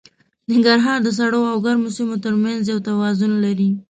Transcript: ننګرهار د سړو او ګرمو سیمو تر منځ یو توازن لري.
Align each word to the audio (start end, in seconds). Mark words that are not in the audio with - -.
ننګرهار 0.49 0.99
د 1.03 1.07
سړو 1.19 1.41
او 1.51 1.57
ګرمو 1.65 1.89
سیمو 1.97 2.15
تر 2.25 2.33
منځ 2.43 2.61
یو 2.71 2.79
توازن 2.87 3.31
لري. 3.43 3.69